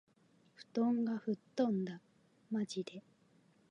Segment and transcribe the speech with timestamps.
[0.55, 1.99] 布団が吹っ飛んだ。
[2.49, 3.03] （まじで）